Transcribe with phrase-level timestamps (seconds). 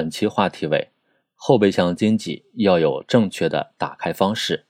[0.00, 0.88] 本期话题为
[1.34, 4.64] 后备箱经济要有正确的打开方式。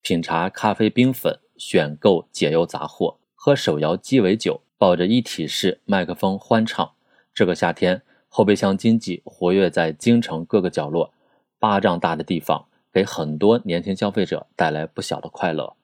[0.00, 6.92] 品茶咖啡冰粉，选购解忧杂货，喝手摇鸡尾酒，抱着一体式麦克风欢唱。
[7.34, 8.00] 这个夏天，
[8.30, 11.12] 后备箱经济活跃在京城各个角落，
[11.58, 15.76] 巴掌大的地方，给很多年轻消费者带来不小的快乐。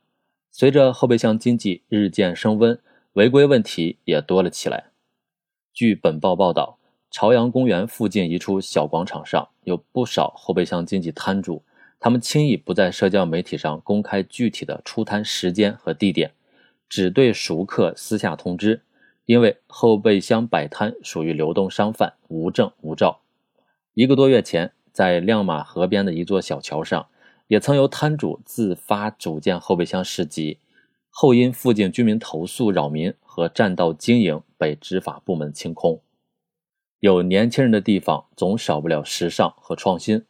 [0.51, 2.81] 随着后备箱经济日渐升温，
[3.13, 4.87] 违规问题也多了起来。
[5.75, 6.76] 据本报报道，
[7.11, 11.63] 朝阳公园附近一处小广场上有不少后备箱经济摊主。
[11.99, 16.33] 他们轻易不在社交媒体上公开具体的出摊时间和地点，
[16.89, 18.83] 只对熟客私下通知。
[19.25, 23.23] 因为后备箱摆摊属于流动商贩，无证无照。
[23.95, 27.09] 一个多月前，在亮马河边的一座小桥上，
[27.49, 30.59] 也曾有摊主自发组建后备箱市集，
[31.11, 36.01] 后因附近居民投诉扰民和占道经营，被执法部门清空。
[37.07, 40.25] 有年轻人的地方，总少不了时尚和创新。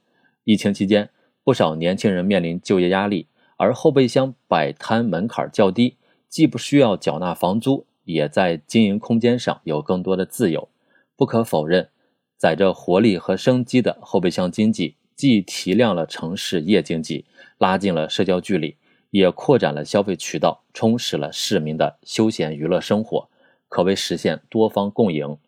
[0.44, 1.08] 疫情期间。
[1.42, 5.96] 不少年轻人面临就业压力，而后备箱摆摊门槛较低，
[6.28, 10.68] 既不需要缴纳房租，也在经营空间上有更多的自由。
[11.16, 11.88] 不可否认，
[12.36, 17.24] 载着活力和生机的后备箱经济，既提亮了城市夜经济，
[17.58, 18.76] 拉近了社交距离，
[19.10, 23.30] 也扩展了消费渠道，充实了市民的休闲娱乐生活，
[23.68, 25.38] 可谓实现多方共赢。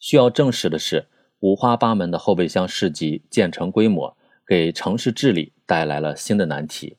[0.00, 1.06] 需要正视的是，
[1.38, 4.16] 五花八门的后备箱市集建成规模。
[4.46, 6.96] 给城市治理带来了新的难题，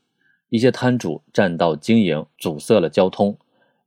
[0.48, 3.34] 一些摊主占道经营，阻塞了交通；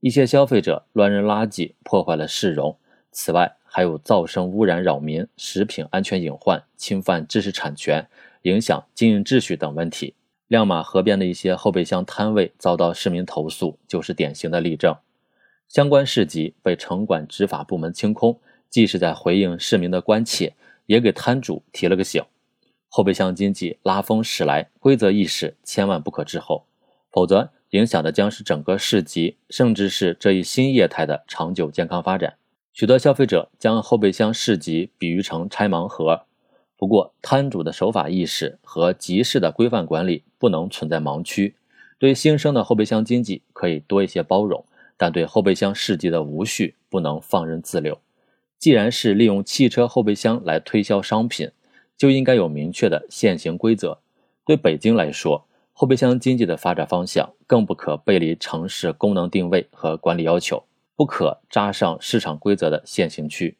[0.00, 2.76] 一些消费者乱扔垃圾，破坏了市容。
[3.10, 8.06] 此外，还有噪声污染扰民、食品安全隐患、侵犯知识产权、
[8.42, 10.12] 影响经营秩序等问题。
[10.48, 14.94] 亮马河边的一些后备箱摊位遭到市民投诉，就是典型的例证。
[15.70, 18.38] 相关市集被城管执法部门清空，
[18.74, 22.20] 既是在回应市民的关切，也给摊主提了个醒。
[22.88, 26.66] 后备箱经济拉风驶来，规则意识千万不可滞后，
[27.12, 32.34] 否则影响的将是整个市集，甚至是这一新业态的长久健康发展。
[32.72, 36.22] 许多消费者将后备箱市集比喻成拆盲盒，
[36.76, 41.54] 不过摊主的守法意识和集市的规范管理不能存在盲区。
[42.00, 44.64] 对新生的后备箱经济可以多一些包容，
[44.96, 48.00] 但对后备箱市集的无序不能放任自流。
[48.64, 51.50] 既然是利用汽车后备箱来推销商品，
[51.98, 53.98] 就应该有明确的现行规则。
[54.46, 55.44] 对北京来说，
[55.74, 60.64] 后备箱经济的发展方向更不可背离城市功能定位和管理要求，
[60.96, 63.58] 不可扎上市场规则的限行区。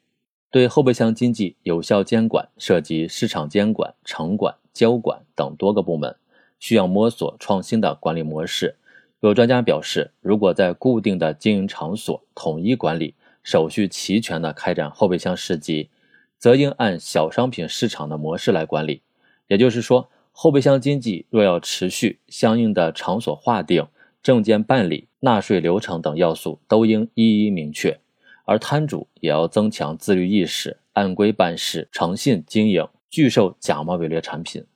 [0.50, 6.16] 对后备箱经济有效监管，涉及市场监管、城管、交管等多个部门，
[6.58, 8.76] 需要摸索创新的管理模式。
[9.20, 15.90] 有专家表示，如果在固定的经营场所统一管理，手续齐全地开展后备箱市集。
[16.36, 19.00] 则应按小商品市场的模式来管理，
[19.46, 23.86] 也就是说，后备箱经济若要持续，相应的场所划定、
[24.22, 27.98] 证件办理、纳税流程等要素都应一一明确，
[28.44, 34.66] 而摊主也要增强自律意识，按规办事、诚信经营，拒售假冒伪劣产品。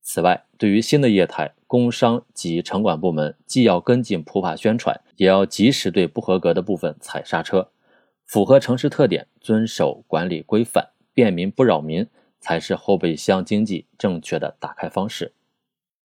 [0.00, 7.68] 此外，对于新的业态，工商及城管部门既要跟进普法宣传，也要及时对不合格的部分踩刹车，
[8.28, 10.90] 符合城市特点，遵守管理规范。
[11.14, 12.06] 便民不扰民，
[12.38, 15.32] 才是后备箱经济正确的打开方式。